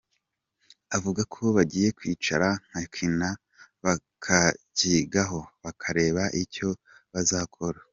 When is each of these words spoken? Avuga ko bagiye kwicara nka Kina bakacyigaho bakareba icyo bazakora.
Avuga 0.95 1.21
ko 1.33 1.41
bagiye 1.57 1.89
kwicara 1.97 2.47
nka 2.67 2.81
Kina 2.93 3.29
bakacyigaho 3.83 5.39
bakareba 5.63 6.23
icyo 6.43 6.69
bazakora. 7.13 7.79